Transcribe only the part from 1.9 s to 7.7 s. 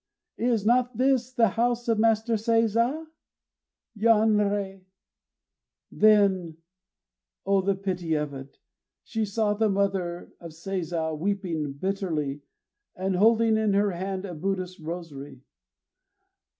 Master Seiza?" Yanrei! Then O